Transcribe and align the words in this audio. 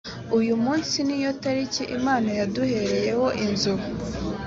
uyu 0.37 0.53
munsi 0.63 0.95
niyo 1.07 1.31
tariki 1.43 1.83
imana 1.97 2.29
yaduhereyeho 2.39 3.25
inzu 3.45 3.73